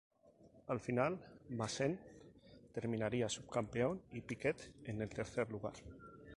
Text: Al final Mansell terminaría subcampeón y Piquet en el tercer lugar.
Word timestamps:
Al 0.73 0.79
final 0.79 1.19
Mansell 1.51 1.99
terminaría 2.73 3.29
subcampeón 3.29 4.01
y 4.11 4.21
Piquet 4.21 4.73
en 4.85 4.99
el 5.03 5.09
tercer 5.09 5.47
lugar. 5.51 5.73